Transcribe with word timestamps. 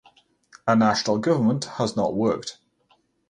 A 0.65 0.75
national 0.75 1.19
government 1.19 1.65
has 1.77 1.95
not 1.95 2.15
worked. 2.15 2.57